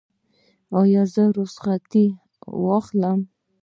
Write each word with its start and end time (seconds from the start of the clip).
ایا 0.79 1.03
زه 1.13 1.23
رخصتي 1.37 2.05
واخلم؟ 2.63 3.19